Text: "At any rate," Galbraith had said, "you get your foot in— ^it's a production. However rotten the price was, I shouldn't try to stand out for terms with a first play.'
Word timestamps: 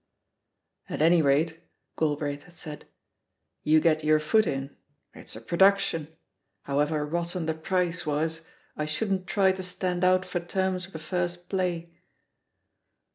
"At 0.89 0.99
any 0.99 1.21
rate," 1.21 1.59
Galbraith 1.95 2.41
had 2.45 2.55
said, 2.55 2.87
"you 3.61 3.79
get 3.79 4.03
your 4.03 4.19
foot 4.19 4.47
in— 4.47 4.75
^it's 5.15 5.35
a 5.35 5.41
production. 5.41 6.07
However 6.63 7.05
rotten 7.05 7.45
the 7.45 7.53
price 7.53 8.03
was, 8.03 8.41
I 8.75 8.85
shouldn't 8.85 9.27
try 9.27 9.51
to 9.51 9.61
stand 9.61 10.03
out 10.03 10.25
for 10.25 10.39
terms 10.39 10.87
with 10.87 10.95
a 10.95 11.05
first 11.05 11.49
play.' 11.49 11.93